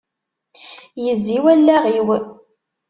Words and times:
Yezzi 1.03 1.37
wallaɣ-iw. 1.43 2.07